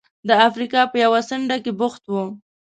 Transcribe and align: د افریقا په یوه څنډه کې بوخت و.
د 0.27 0.29
افریقا 0.47 0.81
په 0.91 0.97
یوه 1.03 1.21
څنډه 1.29 1.57
کې 1.63 1.71
بوخت 1.79 2.03
و. 2.07 2.13